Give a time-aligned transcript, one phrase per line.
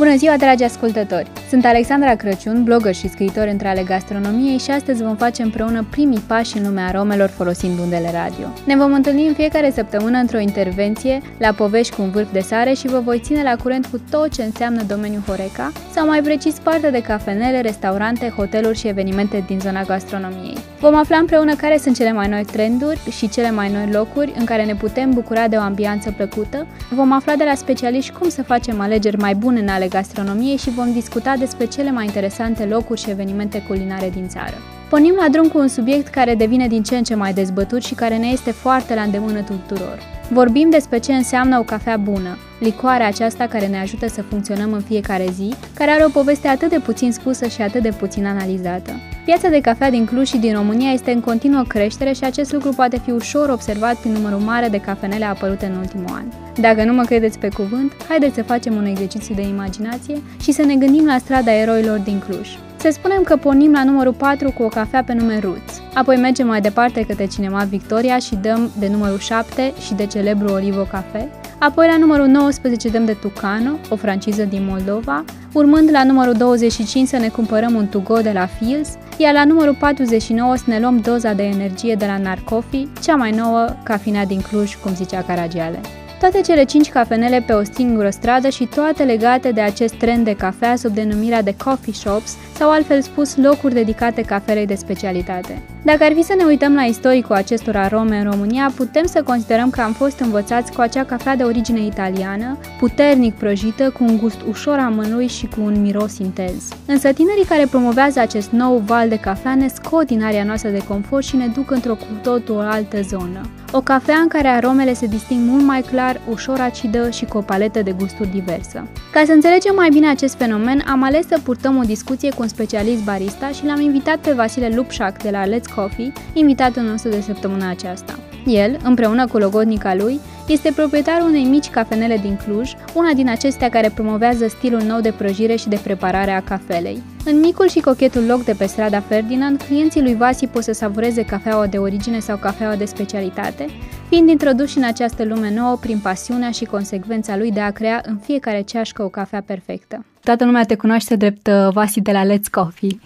[0.00, 1.30] Bună ziua, dragi ascultători!
[1.48, 6.22] Sunt Alexandra Crăciun, blogger și scriitor între ale gastronomiei și astăzi vom face împreună primii
[6.26, 8.46] pași în lumea aromelor folosind undele radio.
[8.66, 12.72] Ne vom întâlni în fiecare săptămână într-o intervenție la povești cu un vârf de sare
[12.72, 16.54] și vă voi ține la curent cu tot ce înseamnă domeniul Horeca, sau mai precis
[16.58, 20.58] parte de cafenele, restaurante, hoteluri și evenimente din zona gastronomiei.
[20.80, 24.44] Vom afla împreună care sunt cele mai noi trenduri și cele mai noi locuri în
[24.44, 26.66] care ne putem bucura de o ambianță plăcută.
[26.90, 30.70] Vom afla de la specialiști cum să facem alegeri mai bune în ale gastronomiei și
[30.70, 34.54] vom discuta despre cele mai interesante locuri și evenimente culinare din țară.
[34.88, 37.94] Pornim la drum cu un subiect care devine din ce în ce mai dezbătut și
[37.94, 40.19] care ne este foarte la îndemână tuturor.
[40.32, 44.80] Vorbim despre ce înseamnă o cafea bună, licoarea aceasta care ne ajută să funcționăm în
[44.80, 48.92] fiecare zi, care are o poveste atât de puțin spusă și atât de puțin analizată.
[49.24, 52.72] Piața de cafea din Cluj și din România este în continuă creștere și acest lucru
[52.72, 56.24] poate fi ușor observat prin numărul mare de cafenele apărute în ultimul an.
[56.60, 60.62] Dacă nu mă credeți pe cuvânt, haideți să facem un exercițiu de imaginație și să
[60.62, 62.48] ne gândim la strada eroilor din Cluj.
[62.82, 65.82] Să spunem că pornim la numărul 4 cu o cafea pe nume Roots.
[65.94, 70.52] Apoi mergem mai departe către Cinema Victoria și dăm de numărul 7 și de celebru
[70.52, 71.28] Olivo Cafe.
[71.58, 77.08] Apoi la numărul 19 dăm de Tucano, o franciză din Moldova, urmând la numărul 25
[77.08, 80.98] să ne cumpărăm un to-go de la Fields, iar la numărul 49 să ne luăm
[80.98, 85.80] doza de energie de la Narcofi, cea mai nouă cafinea din Cluj, cum zicea Caragiale.
[86.20, 90.34] Toate cele cinci cafenele pe o singură stradă și toate legate de acest trend de
[90.36, 95.62] cafea sub denumirea de coffee shops sau altfel spus locuri dedicate cafelei de specialitate.
[95.82, 99.70] Dacă ar fi să ne uităm la istoricul acestor arome în România, putem să considerăm
[99.70, 104.40] că am fost învățați cu acea cafea de origine italiană, puternic prăjită, cu un gust
[104.48, 106.68] ușor amănui și cu un miros intens.
[106.86, 110.84] Însă tinerii care promovează acest nou val de cafea ne scot din area noastră de
[110.88, 113.40] confort și ne duc într-o cu totul altă zonă.
[113.72, 117.40] O cafea în care aromele se disting mult mai clar, ușor acidă și cu o
[117.40, 118.86] paletă de gusturi diversă.
[119.12, 122.48] Ca să înțelegem mai bine acest fenomen, am ales să purtăm o discuție cu un
[122.48, 127.20] specialist barista și l-am invitat pe Vasile Lupșac de la Let's Coffee, invitatul nostru de
[127.20, 128.18] săptămâna aceasta.
[128.46, 133.68] El, împreună cu logodnica lui, este proprietarul unei mici cafenele din Cluj, una din acestea
[133.68, 137.02] care promovează stilul nou de prăjire și de preparare a cafelei.
[137.24, 141.24] În micul și cochetul loc de pe strada Ferdinand, clienții lui Vasi pot să savureze
[141.24, 143.66] cafeaua de origine sau cafeaua de specialitate,
[144.08, 148.16] fiind introduși în această lume nouă prin pasiunea și consecvența lui de a crea în
[148.16, 150.04] fiecare ceașcă o cafea perfectă.
[150.22, 152.98] Toată lumea te cunoaște drept uh, Vasi de la Let's Coffee.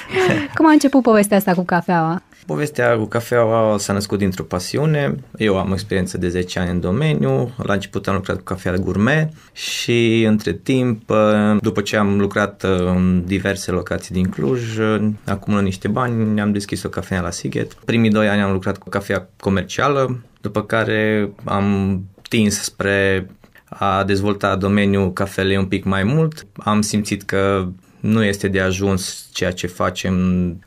[0.56, 2.22] Cum a început povestea asta cu cafeaua?
[2.46, 5.14] Povestea cu cafeaua s-a născut dintr-o pasiune.
[5.38, 7.54] Eu am experiență de 10 ani în domeniu.
[7.62, 12.62] La început am lucrat cu cafea gourmet și între timp, uh, după ce am lucrat
[12.62, 14.78] uh, în diverse locații din Cluj,
[15.24, 17.72] acumulând niște bani, am deschis o cafea la Sighet.
[17.72, 23.26] Primii doi ani am lucrat cu cafea comercială, după care am tins spre
[23.64, 26.46] a dezvolta domeniul cafelei un pic mai mult.
[26.56, 27.68] Am simțit că
[28.02, 30.16] nu este de ajuns ceea ce facem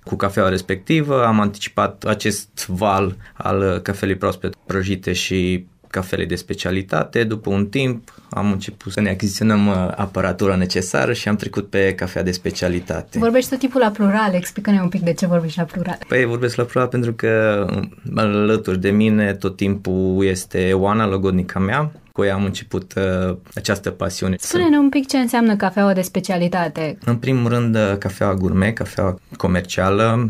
[0.04, 1.26] cu cafeaua respectivă.
[1.26, 7.24] Am anticipat acest val al cafelei proaspăt prăjite și cafelei de specialitate.
[7.24, 11.94] După un timp am început să ne achiziționăm uh, aparatura necesară și am trecut pe
[11.96, 13.20] cafea de specialitate.
[13.20, 15.98] Vorbești tot timpul la plural, explică-ne un pic de ce vorbești la plural.
[16.08, 17.66] Păi vorbesc la plural pentru că
[18.16, 23.90] alături de mine tot timpul este Oana, logodnica mea, cu ea am început uh, această
[23.92, 24.36] pasiune.
[24.40, 26.98] Spune-ne un pic ce înseamnă cafeaua de specialitate.
[27.06, 30.30] În primul rând, uh, cafeaua gourmet, cafeaua comercială,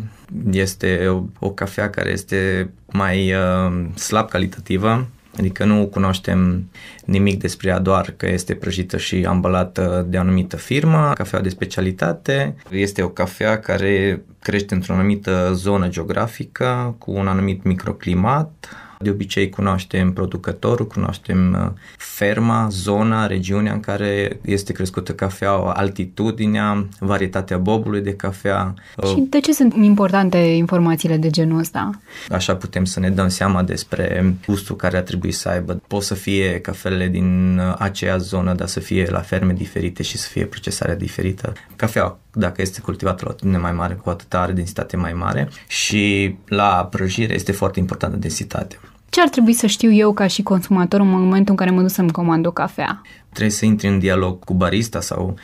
[0.51, 5.07] este o, o cafea care este mai uh, slab calitativă,
[5.37, 6.69] Adică nu cunoaștem
[7.05, 11.11] nimic despre ea doar că este prăjită și ambalată de o anumită firmă.
[11.13, 17.63] Cafea de specialitate este o cafea care crește într-o anumită zonă geografică cu un anumit
[17.63, 18.69] microclimat,
[18.99, 26.87] de obicei cunoaștem producătorul, cunoaștem uh, ferma, zona, regiunea în care este crescută cafeaua, altitudinea,
[26.99, 28.73] varietatea bobului de cafea.
[28.97, 31.89] Uh, și de ce sunt importante informațiile de genul ăsta?
[32.29, 35.81] Așa putem să ne dăm seama despre gustul care ar trebui să aibă.
[35.87, 40.17] Pot să fie cafele din uh, aceea zonă, dar să fie la ferme diferite și
[40.17, 41.53] să fie procesarea diferită.
[41.75, 45.49] Cafea dacă este cultivată la o altitudine mai mare, cu atâta are densitate mai mare
[45.67, 48.79] și la prăjire este foarte importantă densitatea.
[49.09, 51.89] Ce ar trebui să știu eu ca și consumator în momentul în care mă duc
[51.89, 53.01] să-mi comand o cafea?
[53.35, 55.37] Trebuie să intri în dialog cu barista sau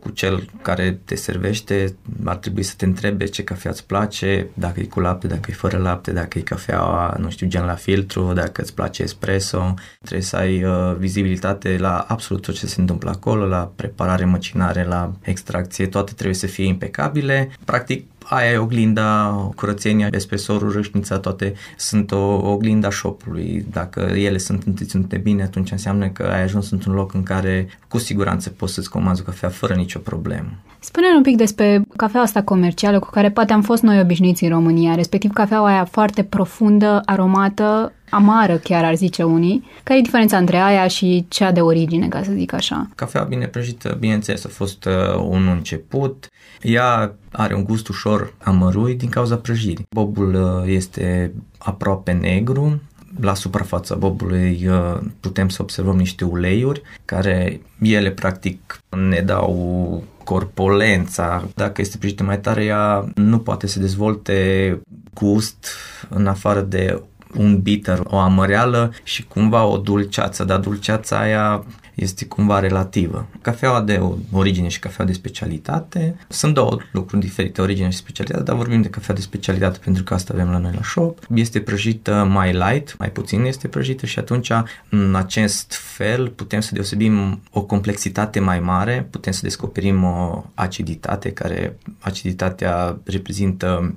[0.00, 1.94] cu cel care te servește.
[2.24, 5.52] Ar trebui să te întrebe ce cafea îți place, dacă e cu lapte, dacă e
[5.52, 9.74] fără lapte, dacă e cafea, nu știu, gen la filtru, dacă îți place espresso.
[10.00, 14.84] Trebuie să ai uh, vizibilitate la absolut tot ce se întâmplă acolo, la preparare, măcinare,
[14.84, 17.50] la extracție, toate trebuie să fie impecabile.
[17.64, 23.66] Practic, aia e oglinda, curățenia, espresorul, râșnița, toate sunt o oglinda shopului.
[23.70, 27.98] Dacă ele sunt întreținute bine, atunci înseamnă că ai ajuns într-un loc în care cu
[27.98, 30.48] siguranță poți să-ți comanzi o cafea fără nicio problemă.
[30.78, 34.50] spune un pic despre cafeaua asta comercială cu care poate am fost noi obișnuiți în
[34.50, 39.64] România, respectiv cafeaua aia foarte profundă, aromată, amară chiar ar zice unii.
[39.82, 42.88] Care e diferența între aia și cea de origine, ca să zic așa?
[42.94, 46.28] Cafea bine prăjită, bineînțeles, a fost uh, un început.
[46.62, 49.86] Ea are un gust ușor amărui din cauza prăjirii.
[49.90, 52.80] Bobul uh, este aproape negru,
[53.20, 61.48] la suprafața bobului uh, putem să observăm niște uleiuri care ele practic ne dau corpolența.
[61.54, 64.80] Dacă este prăjită mai tare, ea nu poate să dezvolte
[65.14, 65.66] gust
[66.08, 67.02] în afară de
[67.36, 71.64] un bitter, o amăreală și cumva o dulceață, dar dulceața aia
[71.96, 73.26] este cumva relativă.
[73.40, 74.00] Cafeaua de
[74.32, 78.88] origine și cafeaua de specialitate sunt două lucruri diferite, origine și specialitate, dar vorbim de
[78.88, 81.18] cafea de specialitate pentru că asta avem la noi la shop.
[81.34, 84.50] Este prăjită mai light, mai puțin este prăjită și atunci
[84.88, 91.32] în acest fel putem să deosebim o complexitate mai mare, putem să descoperim o aciditate
[91.32, 93.94] care aciditatea reprezintă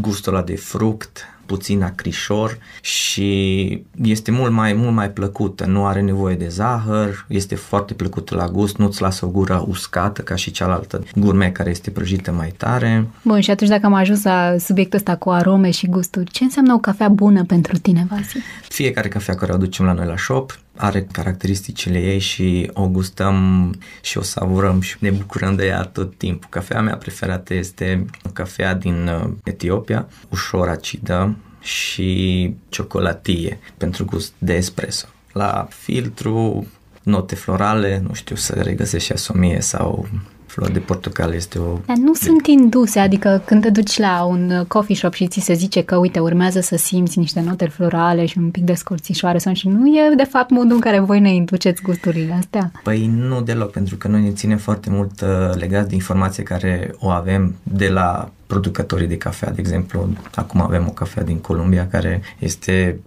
[0.00, 6.00] gustul ăla de fruct, puțin acrișor și este mult mai, mult mai plăcută, nu are
[6.00, 10.50] nevoie de zahăr, este foarte plăcută la gust, nu-ți lasă o gură uscată ca și
[10.50, 13.06] cealaltă gurme care este prăjită mai tare.
[13.22, 16.74] Bun, și atunci dacă am ajuns la subiectul ăsta cu arome și gusturi, ce înseamnă
[16.74, 18.38] o cafea bună pentru tine, Vasi?
[18.68, 23.74] Fiecare cafea care o aducem la noi la shop are caracteristicile ei și o gustăm
[24.00, 26.48] și o savurăm și ne bucurăm de ea tot timpul.
[26.50, 34.32] Cafea mea preferată este o cafea din uh, Etiopia, ușor acidă și ciocolatie pentru gust
[34.38, 35.06] de espresso.
[35.32, 36.66] La filtru,
[37.02, 40.08] note florale, nu știu, să regăsești și asomie sau
[40.52, 41.78] Flori de portocale este o...
[41.86, 45.52] Dar nu sunt induse, adică când te duci la un coffee shop și ți se
[45.52, 49.52] zice că, uite, urmează să simți niște note florale și un pic de scorțișoare sau
[49.52, 52.72] și nu e, de fapt, modul în care voi ne induceți gusturile astea?
[52.82, 56.94] Păi nu deloc, pentru că noi ne ținem foarte mult uh, legat de informație care
[56.98, 61.88] o avem de la producătorii de cafea, de exemplu, acum avem o cafea din Columbia
[61.88, 63.00] care este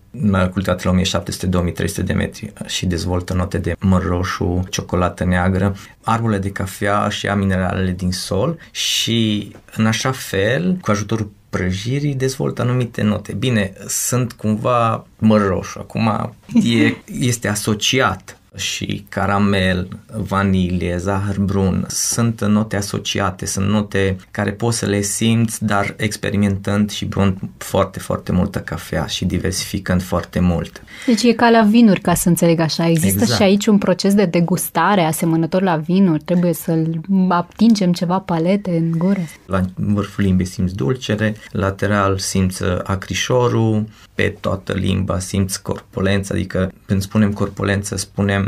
[0.52, 6.50] cultivată la 1700-2300 de metri și dezvoltă note de măr roșu, ciocolată neagră, arburile de
[6.50, 13.04] cafea și a mineralele din sol și în așa fel, cu ajutorul prăjirii dezvoltă anumite
[13.04, 13.34] note.
[13.34, 15.80] Bine, sunt cumva măr roșu.
[15.80, 16.34] Acum
[16.64, 16.96] e,
[17.32, 24.86] este asociat și caramel, vanilie, zahăr brun sunt note asociate, sunt note care poți să
[24.86, 30.82] le simți, dar experimentând și brun foarte, foarte multă cafea și diversificând foarte mult.
[31.06, 32.88] Deci e ca la vinuri, ca să înțeleg așa.
[32.90, 33.40] Există exact.
[33.40, 36.24] și aici un proces de degustare asemănător la vinuri.
[36.24, 39.22] Trebuie să-l atingem ceva palete în gură.
[39.46, 43.84] La vârful limbii simți dulcere, lateral simți acrișorul,
[44.16, 48.45] pe toată limba simți corpulență, adică când spunem corpulență, spunem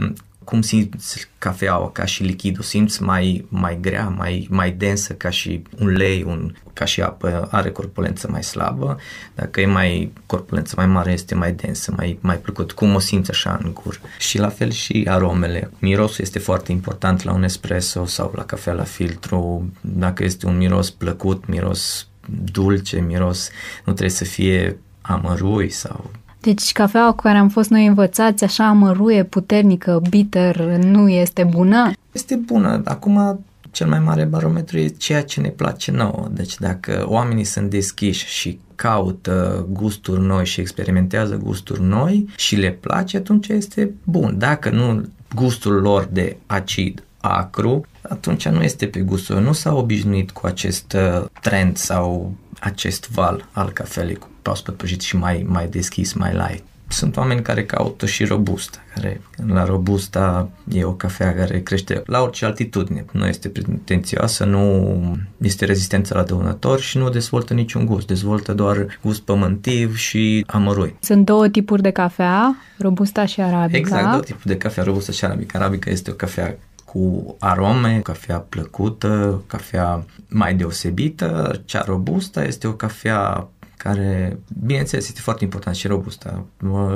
[0.48, 2.64] cum simți cafeaua ca și lichidul?
[2.64, 7.48] Simți mai, mai grea, mai, mai densă ca și un lei, un, ca și apă,
[7.52, 8.98] are corpulență mai slabă.
[9.36, 12.72] Dacă e mai corpulență mai mare, este mai densă, mai, mai plăcut.
[12.72, 14.02] Cum o simți așa în gur?
[14.18, 15.72] Și la fel și aromele.
[15.80, 19.72] Mirosul este foarte important la un espresso sau la cafea la filtru.
[19.82, 22.08] Dacă este un miros plăcut, miros
[22.52, 26.12] dulce, miros, nu trebuie să fie amărui sau
[26.42, 31.92] deci cafeaua cu care am fost noi învățați, așa amăruie, puternică, bitter, nu este bună?
[32.12, 32.82] Este bună.
[32.86, 33.40] Acum
[33.72, 36.28] cel mai mare barometru e ceea ce ne place nouă.
[36.32, 42.72] Deci dacă oamenii sunt deschiși și caută gusturi noi și experimentează gusturi noi și le
[42.72, 44.36] place, atunci este bun.
[44.38, 49.42] Dacă nu gustul lor de acid, acru, atunci nu este pe gustul.
[49.42, 55.02] Nu s-au obișnuit cu acest uh, trend sau acest val al cafelei cu proaspăt prăjit
[55.02, 56.64] și mai, mai deschis, mai light.
[56.88, 62.22] Sunt oameni care caută și robusta, care la robusta e o cafea care crește la
[62.22, 63.06] orice altitudine.
[63.12, 68.08] Nu este pretențioasă, nu este rezistență la dăunători și nu dezvoltă niciun gust.
[68.08, 70.96] Dezvoltă doar gust pământiv și amărui.
[71.00, 73.78] Sunt două tipuri de cafea, robusta și arabica.
[73.78, 75.60] Exact, două tipuri de cafea, robusta și arabica.
[75.60, 81.62] Arabica este o cafea cu arome, cafea plăcută, cafea mai deosebită.
[81.66, 83.48] Cea robustă este o cafea
[83.88, 86.46] care, bineînțeles, este foarte important și robustă.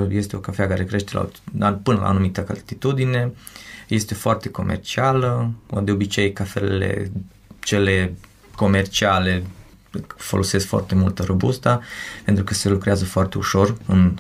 [0.10, 1.18] Este o cafea care crește
[1.58, 3.32] la, până la o anumită altitudine,
[3.88, 5.52] este foarte comercială,
[5.84, 7.12] de obicei cafelele
[7.60, 8.14] cele
[8.56, 9.44] comerciale
[10.16, 11.82] folosesc foarte multă robusta
[12.26, 14.16] pentru că se lucrează foarte ușor în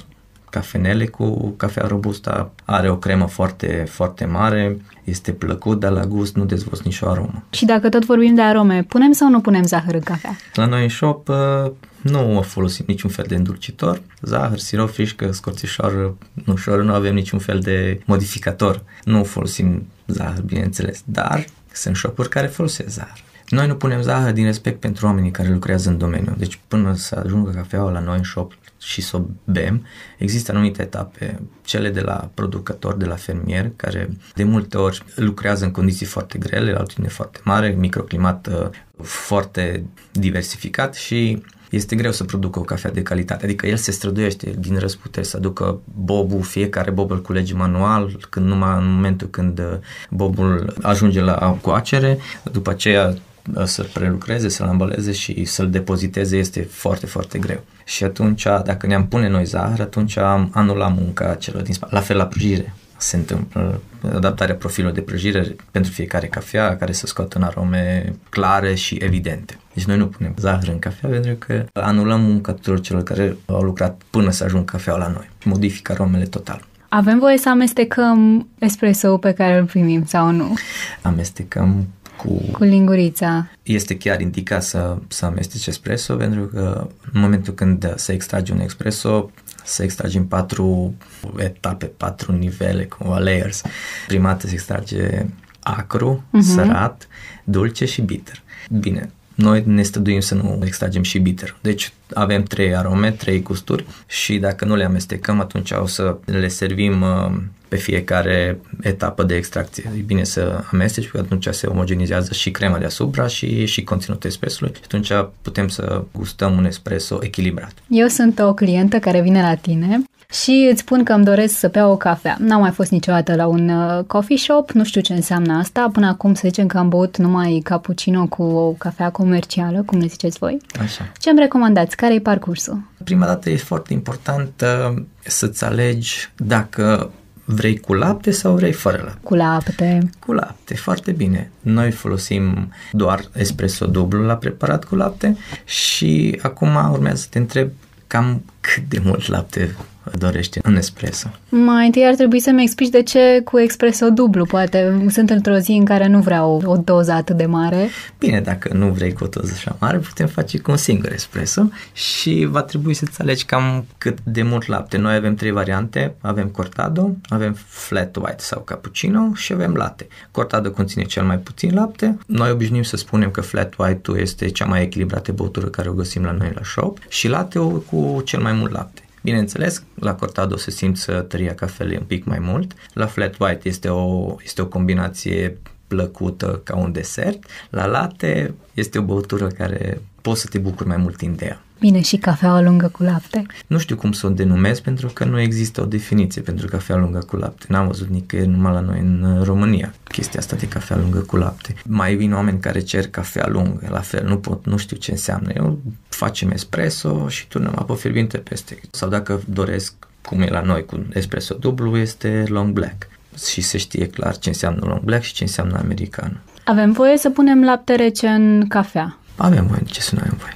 [0.51, 6.35] cafenele cu cafea robusta, are o cremă foarte, foarte mare, este plăcut, dar la gust
[6.35, 7.43] nu dezvolți nicio aromă.
[7.49, 10.35] Și dacă tot vorbim de arome, punem sau nu punem zahăr în cafea?
[10.53, 16.17] La noi în shop uh, nu folosim niciun fel de îndulcitor, zahăr, sirop, frișcă, scorțișoară,
[16.45, 18.83] nușor, nu avem niciun fel de modificator.
[19.03, 23.23] Nu folosim zahăr, bineînțeles, dar sunt shopuri care folosesc zahăr.
[23.51, 26.35] Noi nu punem zahăr din respect pentru oamenii care lucrează în domeniu.
[26.37, 29.85] Deci până să ajungă cafeaua la noi în shop și să o bem,
[30.17, 35.65] există anumite etape, cele de la producător, de la fermier, care de multe ori lucrează
[35.65, 38.69] în condiții foarte grele, la altitudine foarte mare, microclimat uh,
[39.03, 43.45] foarte diversificat și este greu să producă o cafea de calitate.
[43.45, 48.45] Adică el se străduiește din răsputeri să aducă bobul, fiecare bob îl culege manual, când
[48.45, 49.77] numai în momentul când uh,
[50.09, 52.17] bobul ajunge la coacere,
[52.51, 53.15] după aceea uh,
[53.63, 57.63] să-l prelucreze, să-l ambaleze și să-l depoziteze este foarte, foarte greu.
[57.85, 61.95] Și atunci, dacă ne-am pune noi zahăr, atunci am anulat munca celor din spate.
[61.95, 63.81] La fel la prăjire se întâmplă
[64.13, 69.57] adaptarea profilului de prăjire pentru fiecare cafea care să scoată în arome clare și evidente.
[69.73, 73.61] Deci noi nu punem zahăr în cafea pentru că anulăm munca tuturor celor care au
[73.61, 75.29] lucrat până să ajung cafeaua la noi.
[75.43, 76.61] Modifică aromele total.
[76.89, 80.53] Avem voie să amestecăm espresso pe care îl primim sau nu?
[81.01, 81.87] Amestecăm
[82.21, 82.41] cu...
[82.51, 83.49] Cu lingurița.
[83.63, 88.59] Este chiar indicat să, să amesteci espresso pentru că în momentul când se extrage un
[88.59, 89.31] espresso
[89.63, 90.93] să extragem patru
[91.37, 93.61] etape, patru nivele, cumva layers.
[94.07, 95.25] Prima dată se extrage
[95.59, 96.41] acru, uh-huh.
[96.41, 97.07] sărat,
[97.43, 98.41] dulce și bitter.
[98.79, 99.11] Bine,
[99.41, 101.55] noi ne stăduim să nu extragem și bitter.
[101.61, 106.47] Deci avem trei arome, trei gusturi și dacă nu le amestecăm, atunci o să le
[106.47, 107.31] servim uh,
[107.67, 109.91] pe fiecare etapă de extracție.
[109.97, 114.29] E bine să amesteci, pentru că atunci se omogenizează și crema deasupra și, și conținutul
[114.29, 117.73] espresului și atunci putem să gustăm un espresso echilibrat.
[117.87, 121.67] Eu sunt o clientă care vine la tine și îți spun că îmi doresc să
[121.67, 122.37] beau o cafea.
[122.39, 125.89] N-am mai fost niciodată la un uh, coffee shop, nu știu ce înseamnă asta.
[125.93, 130.05] Până acum să zicem că am băut numai cappuccino cu o cafea comercială, cum le
[130.05, 130.57] ziceți voi.
[130.79, 131.11] Așa.
[131.19, 131.95] Ce îmi recomandați?
[131.95, 132.81] Care e parcursul?
[133.03, 137.11] Prima dată e foarte important uh, să-ți alegi dacă
[137.45, 139.19] vrei cu lapte sau vrei fără lapte.
[139.23, 140.09] Cu lapte.
[140.19, 141.51] Cu lapte, foarte bine.
[141.59, 147.69] Noi folosim doar espresso dublu la preparat cu lapte și acum urmează să te întreb
[148.07, 149.75] cam cât de mult lapte
[150.17, 151.27] dorește în espresso.
[151.49, 154.45] Mai întâi ar trebui să-mi explici de ce cu espresso dublu.
[154.45, 157.89] Poate sunt într-o zi în care nu vreau o doză atât de mare.
[158.17, 161.69] Bine, dacă nu vrei cu o doză așa mare, putem face cu un singur espresso
[161.93, 164.97] și va trebui să-ți alegi cam cât de mult lapte.
[164.97, 166.15] Noi avem trei variante.
[166.21, 170.07] Avem cortado, avem flat white sau cappuccino și avem latte.
[170.31, 172.17] Cortado conține cel mai puțin lapte.
[172.25, 176.23] Noi obișnuim să spunem că flat white este cea mai echilibrată băutură care o găsim
[176.23, 179.01] la noi la shop și latte cu cel mai mult lapte.
[179.21, 182.73] Bineînțeles, la cortado se simți tăria cafelei un pic mai mult.
[182.93, 187.45] La flat white este o, este o combinație plăcută ca un desert.
[187.69, 191.61] La latte este o băutură care poți să te bucuri mai mult din ea.
[191.81, 193.45] Bine, și cafeaua lungă cu lapte?
[193.67, 197.19] Nu știu cum să o denumesc pentru că nu există o definiție pentru cafea lungă
[197.19, 197.65] cu lapte.
[197.69, 201.75] N-am văzut nicăieri numai la noi în România chestia asta de cafea lungă cu lapte.
[201.85, 205.51] Mai vin oameni care cer cafea lungă, la fel, nu pot, nu știu ce înseamnă.
[205.55, 208.79] Eu facem espresso și turnăm apă fierbinte peste.
[208.91, 213.07] Sau dacă doresc, cum e la noi cu espresso dublu, este long black.
[213.51, 216.41] Și se știe clar ce înseamnă long black și ce înseamnă american.
[216.63, 219.17] Avem voie să punem lapte rece în cafea?
[219.35, 220.55] Avem voie, ce să nu avem voie.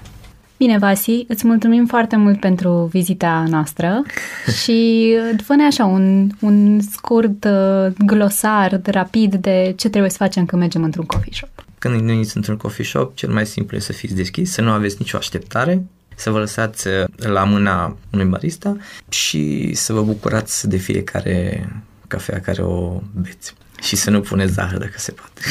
[0.57, 4.03] Bine, Vasi, îți mulțumim foarte mult pentru vizita noastră
[4.63, 5.09] și
[5.43, 10.83] fă așa un, un scurt uh, glosar rapid de ce trebuie să facem când mergem
[10.83, 11.65] într-un coffee shop.
[11.79, 14.95] Când veniți într-un coffee shop, cel mai simplu e să fiți deschis, să nu aveți
[14.99, 15.83] nicio așteptare,
[16.15, 18.77] să vă lăsați uh, la mâna unui barista
[19.09, 21.69] și să vă bucurați de fiecare
[22.07, 23.53] cafea care o beți.
[23.81, 25.41] Și să nu puneți zahăr dacă se poate.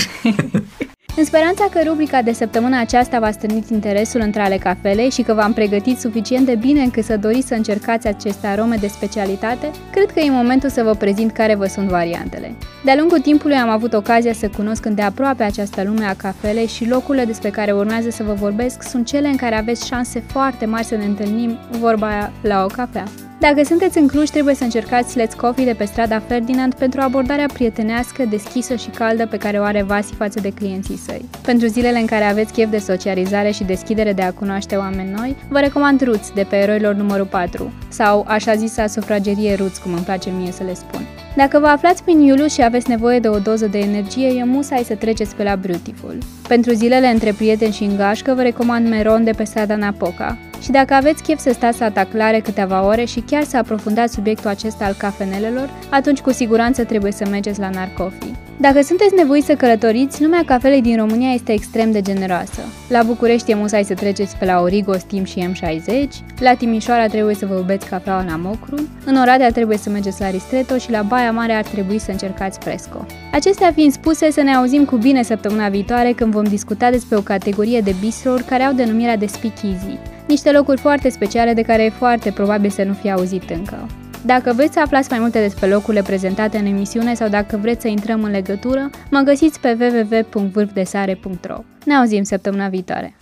[1.16, 5.34] În speranța că rubrica de săptămâna aceasta v-a strânit interesul între ale cafelei și că
[5.34, 10.10] v-am pregătit suficient de bine încât să doriți să încercați aceste arome de specialitate, cred
[10.10, 12.54] că e momentul să vă prezint care vă sunt variantele.
[12.84, 17.24] De-a lungul timpului am avut ocazia să cunosc îndeaproape această lume a cafelei și locurile
[17.24, 20.96] despre care urmează să vă vorbesc sunt cele în care aveți șanse foarte mari să
[20.96, 23.04] ne întâlnim, vorba aia, la o cafea.
[23.38, 27.46] Dacă sunteți în Cluj, trebuie să încercați Let's Coffee de pe strada Ferdinand pentru abordarea
[27.52, 31.24] prietenească, deschisă și caldă pe care o are Vasi față de clienții săi.
[31.42, 35.36] Pentru zilele în care aveți chef de socializare și deschidere de a cunoaște oameni noi,
[35.48, 40.04] vă recomand Roots de pe eroilor numărul 4 sau așa zisa sufragerie Roots, cum îmi
[40.04, 41.06] place mie să le spun.
[41.36, 44.82] Dacă vă aflați prin Iulu și aveți nevoie de o doză de energie, e musai
[44.84, 46.18] să treceți pe la Beautiful.
[46.48, 50.38] Pentru zilele între prieteni și în gașcă, vă recomand Meron de pe strada Napoca.
[50.64, 54.50] Și dacă aveți chef să stați la taclare câteva ore și chiar să aprofundați subiectul
[54.50, 58.32] acesta al cafenelelor, atunci cu siguranță trebuie să mergeți la Narcofi.
[58.60, 62.60] Dacă sunteți nevoiți să călătoriți, lumea cafelei din România este extrem de generoasă.
[62.88, 67.34] La București e musai să treceți pe la Origo, Steam și M60, la Timișoara trebuie
[67.34, 71.02] să vă beți cafeaua la Mocru, în Oradea trebuie să mergeți la Ristretto și la
[71.02, 73.06] Baia Mare ar trebui să încercați Fresco.
[73.32, 77.20] Acestea fiind spuse, să ne auzim cu bine săptămâna viitoare când vom discuta despre o
[77.20, 81.90] categorie de bistrouri care au denumirea de speakeasy, niște locuri foarte speciale de care e
[81.90, 83.86] foarte probabil să nu fie auzit încă.
[84.26, 87.88] Dacă vreți să aflați mai multe despre locurile prezentate în emisiune sau dacă vreți să
[87.88, 91.56] intrăm în legătură, mă găsiți pe www.vârfdesare.ro.
[91.84, 93.16] Ne auzim săptămâna viitoare!